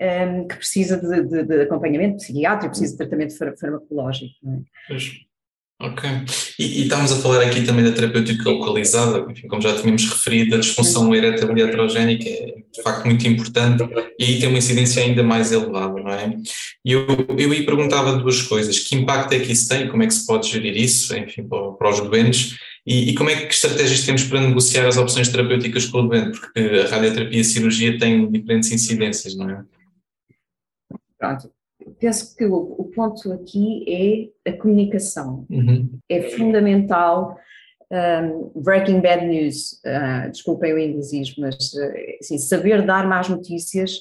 um, 0.00 0.48
que 0.48 0.56
precisa 0.56 0.96
de, 0.96 1.24
de, 1.24 1.44
de, 1.44 1.60
acompanhamento 1.60 2.16
psiquiátrico, 2.16 2.70
precisa 2.70 2.92
de 2.92 2.96
tratamento 2.96 3.36
farmacológico. 3.58 4.34
É? 4.90 4.94
Ok. 5.82 6.10
E, 6.58 6.80
e, 6.80 6.82
estamos 6.82 7.10
a 7.10 7.16
falar 7.16 7.40
aqui 7.40 7.62
também 7.62 7.82
da 7.82 7.90
terapêutica 7.90 8.50
localizada, 8.50 9.26
enfim, 9.30 9.48
como 9.48 9.62
já 9.62 9.74
tínhamos 9.80 10.06
referido, 10.10 10.54
a 10.54 10.58
disfunção 10.58 11.14
erétil 11.14 11.56
e 11.56 11.62
heterogénica 11.62 12.28
é 12.28 12.54
de 12.70 12.82
facto 12.82 13.06
muito 13.06 13.26
importante 13.26 13.82
e 14.18 14.24
aí 14.24 14.38
tem 14.38 14.50
uma 14.50 14.58
incidência 14.58 15.02
ainda 15.02 15.22
mais 15.22 15.52
elevada, 15.52 15.94
não 15.94 16.10
é? 16.10 16.36
E 16.84 16.92
eu, 16.92 17.06
eu 17.38 17.50
aí 17.50 17.64
perguntava 17.64 18.18
duas 18.18 18.42
coisas, 18.42 18.78
que 18.78 18.94
impacto 18.94 19.32
é 19.32 19.40
que 19.40 19.52
isso 19.52 19.68
tem, 19.70 19.88
como 19.88 20.02
é 20.02 20.06
que 20.06 20.12
se 20.12 20.26
pode 20.26 20.50
gerir 20.50 20.76
isso, 20.76 21.16
enfim, 21.16 21.48
para, 21.48 21.72
para 21.72 21.88
os 21.88 22.00
doentes, 22.00 22.58
e, 22.86 23.10
e, 23.10 23.14
como 23.14 23.30
é 23.30 23.36
que 23.36 23.54
estratégias 23.54 24.04
temos 24.04 24.24
para 24.24 24.40
negociar 24.40 24.86
as 24.86 24.98
opções 24.98 25.28
terapêuticas 25.28 25.86
com 25.86 26.00
o 26.00 26.08
doente, 26.08 26.38
porque 26.38 26.60
a 26.60 26.88
radioterapia 26.88 27.38
e 27.38 27.40
a 27.40 27.44
cirurgia 27.44 27.98
têm 27.98 28.30
diferentes 28.30 28.70
incidências, 28.70 29.34
não 29.34 29.48
é? 29.48 29.62
Pronto, 31.18 31.50
penso 32.00 32.34
que 32.36 32.44
o, 32.44 32.56
o, 32.78 32.84
ponto 32.86 33.32
aqui 33.32 34.32
é 34.44 34.50
a 34.50 34.56
comunicação. 34.56 35.46
Uhum. 35.50 35.98
É 36.08 36.22
fundamental 36.30 37.36
um, 37.92 38.60
breaking 38.60 39.00
bad 39.00 39.26
news, 39.26 39.80
uh, 39.84 40.30
desculpem 40.30 40.72
o 40.72 40.78
inglesismo, 40.78 41.44
mas 41.44 41.72
assim, 42.20 42.38
saber 42.38 42.84
dar 42.86 43.06
más 43.06 43.28
notícias 43.28 44.00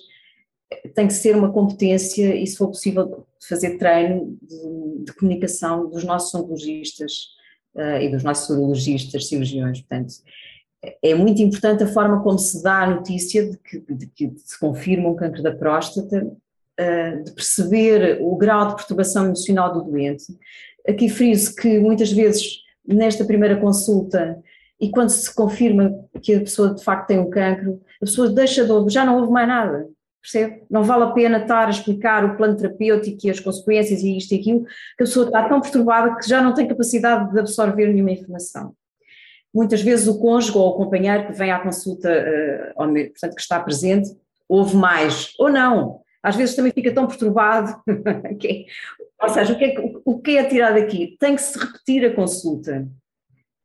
tem 0.93 1.07
que 1.07 1.13
ser 1.13 1.35
uma 1.35 1.51
competência 1.51 2.35
e, 2.35 2.45
se 2.45 2.55
for 2.55 2.67
possível, 2.67 3.25
fazer 3.47 3.77
treino 3.77 4.37
de, 4.41 5.05
de 5.05 5.13
comunicação 5.13 5.89
dos 5.89 6.03
nossos 6.03 6.33
oncologistas 6.35 7.29
uh, 7.75 8.01
e 8.01 8.09
dos 8.09 8.23
nossos 8.23 8.49
urologistas, 8.49 9.27
cirurgiões. 9.27 9.79
Portanto, 9.79 10.13
é 11.03 11.13
muito 11.15 11.41
importante 11.41 11.83
a 11.83 11.87
forma 11.87 12.21
como 12.21 12.37
se 12.37 12.61
dá 12.61 12.83
a 12.83 12.95
notícia 12.95 13.49
de 13.49 13.57
que, 13.57 13.79
de 13.93 14.07
que 14.07 14.31
se 14.37 14.59
confirma 14.59 15.09
um 15.09 15.15
câncer 15.15 15.41
da 15.41 15.55
próstata, 15.55 16.23
uh, 16.23 16.37
de 17.23 17.31
perceber 17.31 18.19
o 18.21 18.35
grau 18.37 18.69
de 18.69 18.75
perturbação 18.75 19.25
emocional 19.25 19.73
do 19.73 19.83
doente. 19.83 20.25
Aqui 20.87 21.09
friso 21.09 21.55
que 21.55 21.79
muitas 21.79 22.11
vezes, 22.11 22.59
nesta 22.87 23.25
primeira 23.25 23.57
consulta, 23.57 24.41
e 24.79 24.89
quando 24.89 25.09
se 25.09 25.33
confirma 25.33 25.93
que 26.21 26.35
a 26.35 26.39
pessoa 26.39 26.73
de 26.73 26.83
facto 26.83 27.07
tem 27.07 27.19
um 27.19 27.29
cancro, 27.29 27.81
a 28.01 28.05
pessoa 28.05 28.29
deixa 28.29 28.63
de 28.63 28.71
ouvir, 28.71 28.91
já 28.91 29.05
não 29.05 29.19
ouve 29.19 29.31
mais 29.31 29.47
nada 29.47 29.87
percebe? 30.21 30.63
Não 30.69 30.83
vale 30.83 31.03
a 31.03 31.11
pena 31.11 31.37
estar 31.39 31.67
a 31.67 31.71
explicar 31.71 32.25
o 32.25 32.35
plano 32.35 32.55
terapêutico 32.55 33.25
e 33.25 33.29
as 33.29 33.39
consequências 33.39 34.01
e 34.01 34.17
isto 34.17 34.33
e 34.33 34.39
aquilo, 34.39 34.63
que 34.63 35.03
a 35.03 35.05
pessoa 35.05 35.25
está 35.25 35.47
tão 35.47 35.61
perturbada 35.61 36.15
que 36.15 36.27
já 36.27 36.41
não 36.41 36.53
tem 36.53 36.67
capacidade 36.67 37.31
de 37.31 37.39
absorver 37.39 37.87
nenhuma 37.87 38.11
informação. 38.11 38.73
Muitas 39.53 39.81
vezes 39.81 40.07
o 40.07 40.19
cônjuge 40.19 40.57
ou 40.57 40.69
o 40.69 40.73
companheiro 40.73 41.27
que 41.27 41.33
vem 41.33 41.51
à 41.51 41.59
consulta, 41.59 42.09
uh, 42.09 42.83
portanto 42.85 43.35
que 43.35 43.41
está 43.41 43.59
presente, 43.59 44.09
ouve 44.47 44.75
mais, 44.75 45.33
ou 45.39 45.49
não. 45.49 46.01
Às 46.21 46.35
vezes 46.35 46.55
também 46.55 46.71
fica 46.71 46.93
tão 46.93 47.07
perturbado. 47.07 47.81
okay. 48.33 48.65
Ou 49.21 49.29
seja, 49.29 49.53
o 49.53 49.57
que, 49.57 49.65
é, 49.65 49.75
o 50.05 50.19
que 50.19 50.37
é 50.37 50.43
tirado 50.45 50.77
aqui? 50.77 51.17
Tem 51.19 51.35
que 51.35 51.41
se 51.41 51.57
repetir 51.57 52.05
a 52.05 52.13
consulta 52.13 52.87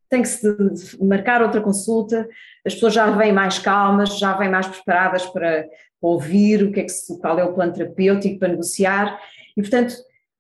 tem 0.07 0.23
que 0.23 0.29
se 0.29 1.05
marcar 1.05 1.43
outra 1.43 1.61
consulta, 1.61 2.29
as 2.65 2.75
pessoas 2.75 2.95
já 2.95 3.11
vêm 3.11 3.33
mais 3.33 3.59
calmas, 3.59 4.17
já 4.17 4.37
vêm 4.37 4.49
mais 4.49 4.69
preparadas 4.69 5.27
para, 5.27 5.67
ouvir 6.01 6.63
o 6.63 6.71
que 6.71 6.81
é 6.81 6.83
que 6.83 6.91
se, 6.91 7.19
qual 7.19 7.39
é 7.39 7.45
o 7.45 7.55
plano 7.55 7.73
terapêutico 7.73 8.39
para 8.39 8.49
negociar 8.49 9.19
e 9.57 9.63
portanto 9.63 9.95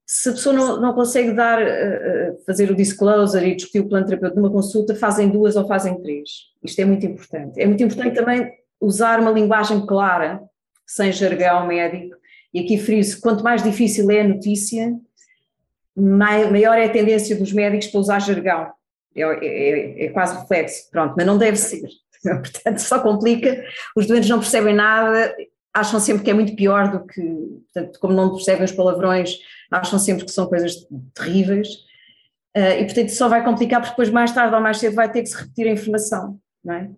se 0.06 0.28
a 0.28 0.33
pessoa 0.33 0.54
não, 0.54 0.80
não 0.80 0.92
consegue 0.92 1.33
dar, 1.33 1.59
uh, 1.62 2.44
fazer 2.44 2.71
o 2.71 2.76
disclosure 2.76 3.47
e 3.47 3.56
discutir 3.56 3.80
o 3.80 3.88
plano 3.88 4.04
terapêutico 4.04 4.38
numa 4.38 4.52
consulta, 4.52 4.94
fazem 4.94 5.30
duas 5.30 5.56
ou 5.56 5.66
fazem 5.66 5.99
três. 6.02 6.28
Isto 6.62 6.83
é 6.83 6.85
muito 6.85 7.06
importante. 7.06 7.59
É 7.59 7.64
muito 7.66 7.83
importante 7.83 8.14
também 8.14 8.52
usar 8.78 9.18
uma 9.18 9.30
linguagem 9.30 9.87
clara, 9.87 10.42
sem 10.86 11.12
jargão 11.12 11.66
médico, 11.66 12.16
e 12.52 12.60
aqui 12.60 12.78
frio-se, 12.78 13.20
quanto 13.20 13.42
mais 13.42 13.62
difícil 13.62 14.10
é 14.10 14.20
a 14.20 14.28
notícia, 14.28 14.94
maior 15.96 16.78
é 16.78 16.84
a 16.84 16.92
tendência 16.92 17.36
dos 17.36 17.52
médicos 17.52 17.88
para 17.88 18.00
usar 18.00 18.18
jargão. 18.20 18.72
É, 19.16 19.22
é, 19.22 20.04
é 20.06 20.08
quase 20.10 20.38
reflexo, 20.38 20.90
pronto, 20.90 21.14
mas 21.16 21.26
não 21.26 21.38
deve 21.38 21.56
ser. 21.56 21.88
Portanto, 22.22 22.78
só 22.78 23.00
complica, 23.00 23.64
os 23.96 24.06
doentes 24.06 24.28
não 24.28 24.38
percebem 24.38 24.74
nada 24.74 25.34
acham 25.74 25.98
sempre 25.98 26.22
que 26.22 26.30
é 26.30 26.34
muito 26.34 26.54
pior 26.54 26.88
do 26.88 27.04
que, 27.04 27.20
portanto, 27.20 27.98
como 27.98 28.14
não 28.14 28.30
percebem 28.30 28.64
os 28.64 28.70
palavrões, 28.70 29.40
acham 29.68 29.98
sempre 29.98 30.24
que 30.24 30.30
são 30.30 30.46
coisas 30.46 30.86
terríveis. 31.12 31.68
Uh, 32.56 32.78
e 32.80 32.84
portanto 32.84 33.08
só 33.08 33.28
vai 33.28 33.44
complicar 33.44 33.80
porque 33.80 33.94
depois 33.94 34.10
mais 34.10 34.30
tarde 34.30 34.54
ou 34.54 34.60
mais 34.60 34.78
cedo 34.78 34.94
vai 34.94 35.10
ter 35.10 35.22
que 35.22 35.28
se 35.28 35.36
repetir 35.36 35.66
a 35.66 35.72
informação, 35.72 36.38
não 36.64 36.74
é? 36.74 36.88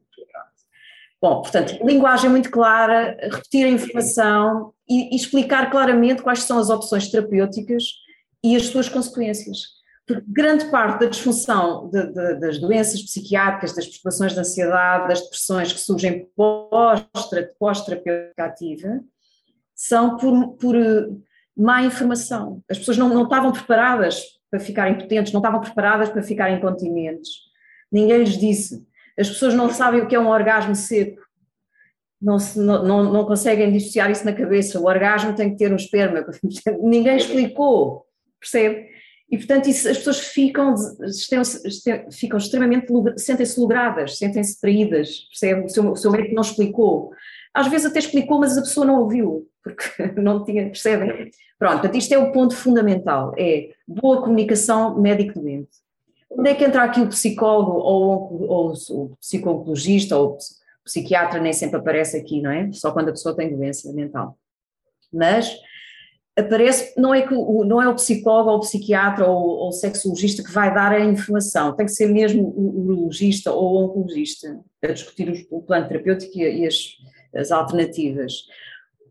Bom, 1.21 1.43
portanto, 1.43 1.79
linguagem 1.85 2.29
muito 2.31 2.51
clara, 2.51 3.17
repetir 3.23 3.65
a 3.67 3.71
informação 3.71 4.73
e, 4.89 5.15
e 5.15 5.17
explicar 5.17 5.71
claramente 5.71 6.23
quais 6.23 6.43
são 6.43 6.59
as 6.59 6.69
opções 6.69 7.11
terapêuticas 7.11 7.85
e 8.45 8.55
as 8.55 8.67
suas 8.67 8.89
consequências. 8.89 9.77
Porque 10.07 10.25
grande 10.29 10.71
parte 10.71 11.01
da 11.01 11.07
disfunção 11.07 11.91
de, 11.91 12.13
de, 12.13 12.35
das 12.39 12.61
doenças 12.61 13.03
psiquiátricas, 13.03 13.75
das 13.75 13.87
perturbações 13.87 14.35
de 14.35 14.41
ansiedade, 14.41 15.09
das 15.09 15.21
depressões 15.23 15.73
que 15.73 15.81
surgem 15.81 16.29
pós-terapêutica 16.37 18.33
ativa, 18.39 19.01
são 19.75 20.17
por, 20.17 20.57
por 20.59 20.77
eh, 20.77 21.09
má 21.57 21.83
informação. 21.83 22.63
As 22.71 22.79
pessoas 22.79 22.97
não, 22.97 23.09
não 23.09 23.25
estavam 23.25 23.51
preparadas 23.51 24.23
para 24.49 24.61
ficarem 24.61 24.97
potentes, 24.97 25.33
não 25.33 25.41
estavam 25.41 25.61
preparadas 25.61 26.09
para 26.09 26.23
ficarem 26.23 26.61
continentes. 26.61 27.31
Ninguém 27.91 28.19
lhes 28.19 28.39
disse. 28.39 28.86
As 29.19 29.29
pessoas 29.29 29.55
não 29.55 29.71
sabem 29.71 30.03
o 30.03 30.07
que 30.07 30.15
é 30.15 30.21
um 30.21 30.29
orgasmo 30.29 30.75
seco. 30.75 31.21
Não, 32.21 32.39
se, 32.39 32.59
não, 32.59 32.83
não, 32.83 33.13
não 33.13 33.25
conseguem 33.25 33.73
dissociar 33.73 34.11
isso 34.11 34.25
na 34.25 34.33
cabeça. 34.33 34.81
O 34.81 34.87
orgasmo 34.87 35.35
tem 35.35 35.51
que 35.51 35.57
ter 35.57 35.73
um 35.73 35.77
esperma. 35.77 36.25
Ninguém 36.83 37.17
explicou, 37.17 38.07
percebe? 38.41 38.89
E, 39.31 39.37
portanto, 39.37 39.69
isso, 39.69 39.89
as 39.89 39.99
pessoas 39.99 40.21
ficam, 40.21 40.75
ficam 42.13 42.39
extremamente, 42.39 42.87
sentem-se 43.17 43.59
logradas, 43.59 44.19
sentem-se 44.19 44.61
traídas, 44.61 45.27
percebe? 45.31 45.67
O 45.67 45.69
seu, 45.69 45.93
o 45.93 45.97
seu 45.97 46.11
médico 46.13 46.35
não 46.35 46.43
explicou. 46.43 47.11
Às 47.53 47.67
vezes 47.69 47.87
até 47.87 47.99
explicou, 47.99 48.39
mas 48.39 48.57
a 48.57 48.61
pessoa 48.61 48.87
não 48.87 49.01
ouviu, 49.01 49.49
porque 49.65 49.85
não 50.21 50.45
tinha, 50.45 50.67
percebem? 50.67 51.31
Pronto, 51.59 51.81
portanto, 51.81 51.97
isto 51.97 52.13
é 52.13 52.19
o 52.19 52.31
ponto 52.33 52.55
fundamental, 52.55 53.33
é 53.37 53.71
boa 53.89 54.21
comunicação 54.21 55.01
médico-doente. 55.01 55.86
Onde 56.39 56.51
é 56.51 56.55
que 56.55 56.65
entra 56.65 56.83
aqui 56.83 57.01
o 57.01 57.09
psicólogo 57.09 57.73
ou, 57.73 58.43
ou 58.49 58.73
o 58.73 59.17
psicologista 59.17 60.17
ou 60.17 60.35
o 60.35 60.39
psiquiatra 60.85 61.41
nem 61.41 61.53
sempre 61.53 61.79
aparece 61.79 62.17
aqui, 62.17 62.43
não 62.43 62.51
é? 62.51 62.71
Só 62.73 62.93
quando 62.93 63.09
a 63.09 63.13
pessoa 63.13 63.35
tem 63.35 63.57
doença 63.57 63.91
mental. 63.93 64.37
Mas 65.13 65.57
aparece, 66.37 66.93
não 67.01 67.15
é, 67.15 67.27
que 67.27 67.35
não 67.35 67.81
é 67.81 67.89
o 67.89 67.95
psicólogo 67.95 68.51
ou 68.51 68.57
o 68.59 68.61
psiquiatra 68.61 69.27
ou, 69.27 69.43
ou 69.43 69.69
o 69.69 69.73
sexologista 69.73 70.45
que 70.45 70.53
vai 70.53 70.73
dar 70.73 70.93
a 70.93 71.01
informação, 71.01 71.75
tem 71.75 71.87
que 71.87 71.93
ser 71.93 72.09
mesmo 72.09 72.43
o 72.55 72.85
urologista 72.85 73.51
ou 73.51 73.73
o 73.73 73.85
oncologista 73.85 74.61
a 74.85 74.89
discutir 74.89 75.47
o, 75.51 75.63
plano 75.63 75.89
terapêutico 75.89 76.39
e, 76.39 76.61
e 76.61 76.67
as, 76.67 76.99
as, 77.35 77.51
alternativas. 77.51 78.45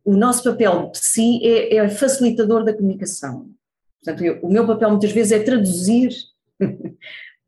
O 0.04 0.16
nosso 0.16 0.44
papel 0.44 0.92
de 0.92 1.00
si 1.00 1.42
é, 1.44 1.78
é 1.78 1.90
facilitador 1.90 2.64
da 2.64 2.74
comunicação. 2.74 3.50
Portanto, 4.04 4.24
eu, 4.24 4.40
o 4.44 4.52
meu 4.52 4.68
papel 4.68 4.92
muitas 4.92 5.12
vezes 5.12 5.32
é 5.32 5.40
traduzir, 5.40 6.12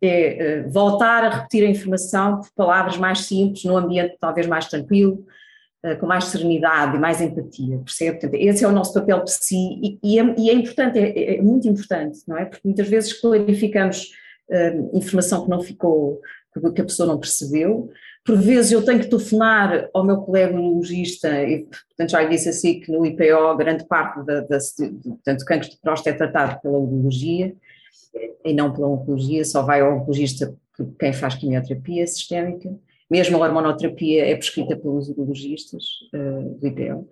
é 0.02 0.64
uh, 0.66 0.72
voltar 0.72 1.24
a 1.24 1.30
repetir 1.30 1.66
a 1.66 1.70
informação 1.70 2.40
por 2.40 2.52
palavras 2.56 2.98
mais 2.98 3.20
simples, 3.20 3.64
num 3.64 3.78
ambiente 3.78 4.16
talvez 4.20 4.46
mais 4.48 4.68
tranquilo, 4.68 5.26
eh, 5.84 5.96
com 5.96 6.08
mais 6.08 6.26
serenidade 6.26 6.98
e 6.98 7.00
mais 7.00 7.22
empatia, 7.22 7.78
percebe? 7.78 8.20
Portanto, 8.20 8.34
esse 8.34 8.66
é 8.66 8.68
o 8.68 8.72
nosso 8.72 8.94
papel 8.94 9.24
de 9.24 9.32
si 9.32 9.56
e, 9.56 10.00
e, 10.04 10.20
é, 10.20 10.36
e 10.38 10.50
é, 10.50 10.54
importante, 10.54 10.98
é, 10.98 11.36
é, 11.36 11.42
muito 11.42 11.68
importante, 11.68 12.20
não 12.28 12.36
é? 12.36 12.46
Porque 12.46 12.68
muitas 12.68 12.88
vezes 12.90 13.14
clarificamos 13.14 14.12
uh, 14.50 14.98
informação 14.98 15.44
que 15.44 15.50
não 15.50 15.62
ficou, 15.62 16.20
que 16.74 16.82
a 16.82 16.86
pessoa 16.86 17.08
não 17.08 17.20
percebeu, 17.20 17.92
por 18.26 18.36
vezes 18.38 18.72
eu 18.72 18.84
tenho 18.84 19.00
que 19.00 19.08
telefonar 19.08 19.88
ao 19.94 20.04
meu 20.04 20.18
colega 20.18 20.56
urologista, 20.56 21.30
e 21.44 21.66
portanto 21.66 22.10
já 22.10 22.22
lhe 22.24 22.30
disse 22.30 22.50
assim 22.50 22.80
que 22.80 22.92
no 22.92 23.06
IPO 23.06 23.56
grande 23.56 23.86
parte 23.88 24.26
da, 24.26 24.42
da, 24.42 24.58
de, 24.58 24.90
portanto, 25.04 25.46
cancro 25.46 25.70
de 25.70 25.80
próstata 25.80 26.10
é 26.10 26.14
tratado 26.14 26.60
pela 26.62 26.78
urologia 26.78 27.56
e 28.44 28.54
não 28.54 28.74
pela 28.74 28.88
oncologia, 28.88 29.44
só 29.46 29.62
vai 29.64 29.82
ao 29.82 29.98
oncologista 29.98 30.56
quem 31.00 31.14
faz 31.14 31.36
quimioterapia 31.36 32.06
sistémica, 32.06 32.70
mesmo 33.10 33.38
a 33.38 33.48
hormonoterapia 33.48 34.26
é 34.26 34.36
prescrita 34.36 34.76
pelos 34.76 35.10
urologistas 35.10 35.84
uh, 36.14 36.60
do 36.60 36.68
IPL. 36.68 37.08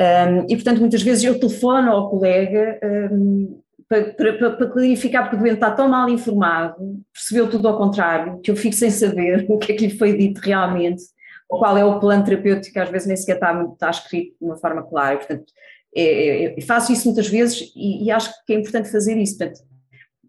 Um, 0.00 0.46
e, 0.48 0.56
portanto, 0.56 0.80
muitas 0.80 1.02
vezes 1.02 1.22
eu 1.22 1.38
telefono 1.38 1.90
ao 1.92 2.10
colega 2.10 2.80
um, 3.12 3.60
para, 3.88 4.12
para, 4.12 4.50
para, 4.50 4.66
clarificar, 4.66 5.22
porque 5.22 5.36
o 5.36 5.38
doente 5.38 5.54
está 5.54 5.70
tão 5.70 5.88
mal 5.88 6.08
informado, 6.08 7.00
percebeu 7.12 7.48
tudo 7.48 7.68
ao 7.68 7.78
contrário, 7.78 8.40
que 8.40 8.50
eu 8.50 8.56
fico 8.56 8.74
sem 8.74 8.90
saber 8.90 9.46
o 9.48 9.58
que 9.58 9.72
é 9.72 9.76
que 9.76 9.86
lhe 9.86 9.96
foi 9.96 10.16
dito 10.16 10.40
realmente, 10.40 11.02
qual 11.48 11.78
é 11.78 11.84
o 11.84 12.00
plano 12.00 12.24
terapêutico, 12.24 12.78
às 12.80 12.90
vezes 12.90 13.06
nem 13.06 13.16
sequer 13.16 13.36
está, 13.36 13.62
está 13.72 13.90
escrito 13.90 14.36
de 14.40 14.44
uma 14.44 14.56
forma 14.56 14.82
clara. 14.82 15.14
E, 15.14 15.18
portanto, 15.18 15.52
é, 15.94 16.02
é, 16.02 16.58
é, 16.58 16.60
faço 16.62 16.92
isso 16.92 17.06
muitas 17.06 17.28
vezes 17.28 17.72
e, 17.76 18.04
e, 18.04 18.10
acho 18.10 18.32
que 18.44 18.52
é 18.52 18.56
importante 18.56 18.90
fazer 18.90 19.16
isso, 19.16 19.38
portanto, 19.38 19.60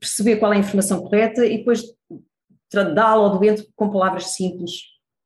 perceber 0.05 0.37
qual 0.37 0.53
é 0.53 0.57
a 0.57 0.59
informação 0.59 1.01
correta 1.01 1.45
e 1.45 1.57
depois 1.57 1.83
dá-lo 2.93 3.23
ao 3.23 3.39
doente 3.39 3.67
com 3.75 3.89
palavras 3.89 4.27
simples, 4.31 4.71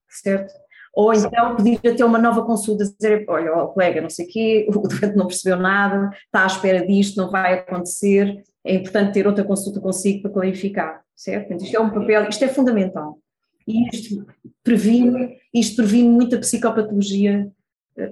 certo? 0.08 0.54
Ou 0.94 1.14
então 1.14 1.56
pedir 1.56 1.80
até 1.88 2.04
uma 2.04 2.18
nova 2.18 2.44
consulta, 2.44 2.84
dizer, 2.84 3.26
olha, 3.28 3.56
oh, 3.56 3.68
colega, 3.70 4.02
não 4.02 4.10
sei 4.10 4.26
o 4.26 4.30
quê, 4.30 4.68
o 4.74 4.88
doente 4.88 5.16
não 5.16 5.28
percebeu 5.28 5.58
nada, 5.58 6.10
está 6.26 6.44
à 6.44 6.48
espera 6.48 6.86
disto, 6.86 7.18
não 7.18 7.30
vai 7.30 7.60
acontecer, 7.60 8.44
é 8.66 8.76
importante 8.76 9.14
ter 9.14 9.28
outra 9.28 9.44
consulta 9.44 9.80
consigo 9.80 10.24
para 10.24 10.32
clarificar, 10.32 11.02
certo? 11.16 11.54
Isto 11.54 11.76
é 11.76 11.80
um 11.80 11.90
papel, 11.90 12.30
isto 12.30 12.44
é 12.44 12.48
fundamental. 12.48 13.20
E 13.68 13.88
isto 13.94 14.26
previne, 14.64 15.38
isto 15.54 15.78
previne 15.78 16.10
muita 16.10 16.40
psicopatologia 16.40 17.52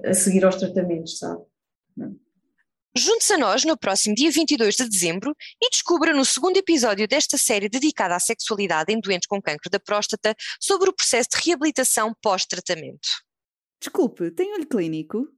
a 0.04 0.14
seguir 0.14 0.44
aos 0.44 0.56
tratamentos, 0.56 1.18
sabe? 1.18 1.42
Junte-se 2.98 3.32
a 3.32 3.38
nós 3.38 3.64
no 3.64 3.78
próximo 3.78 4.12
dia 4.12 4.28
22 4.28 4.74
de 4.74 4.88
dezembro 4.88 5.32
e 5.62 5.70
descubra 5.70 6.12
no 6.12 6.24
segundo 6.24 6.56
episódio 6.56 7.06
desta 7.06 7.38
série 7.38 7.68
dedicada 7.68 8.16
à 8.16 8.18
sexualidade 8.18 8.92
em 8.92 8.98
doentes 8.98 9.28
com 9.28 9.40
cancro 9.40 9.70
da 9.70 9.78
próstata 9.78 10.34
sobre 10.60 10.90
o 10.90 10.92
processo 10.92 11.28
de 11.30 11.46
reabilitação 11.46 12.12
pós-tratamento. 12.20 13.08
Desculpe, 13.80 14.32
tem 14.32 14.52
olho 14.52 14.66
clínico? 14.66 15.28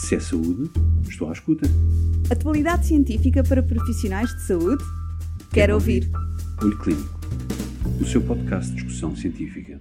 Se 0.00 0.16
é 0.16 0.20
saúde, 0.20 0.68
estou 1.08 1.28
à 1.28 1.32
escuta. 1.32 1.68
Atualidade 2.28 2.88
científica 2.88 3.44
para 3.44 3.62
profissionais 3.62 4.28
de 4.34 4.44
saúde? 4.44 4.82
Quero, 5.38 5.50
Quero 5.52 5.74
ouvir. 5.74 6.10
ouvir. 6.12 6.64
Olho 6.64 6.78
Clínico, 6.78 7.20
o 8.00 8.04
seu 8.04 8.20
podcast 8.22 8.70
de 8.70 8.82
discussão 8.82 9.14
científica. 9.14 9.80